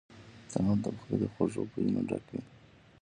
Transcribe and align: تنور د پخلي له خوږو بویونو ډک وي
تنور 0.51 0.77
د 0.83 0.85
پخلي 0.95 1.15
له 1.21 1.27
خوږو 1.33 1.69
بویونو 1.69 2.01
ډک 2.09 2.25
وي 2.31 2.41